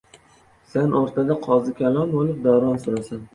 Sen 0.71 0.95
o‘rtada 0.99 1.35
qozikalon 1.49 2.15
bo‘lib 2.17 2.41
davron 2.49 2.83
surasan. 2.89 3.23